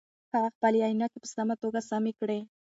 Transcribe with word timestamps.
هغه 0.33 0.49
خپلې 0.55 0.77
عینکې 0.85 1.19
په 1.23 1.27
سمه 1.35 1.55
توګه 1.61 1.79
سمې 1.89 2.13
کړې. 2.19 2.39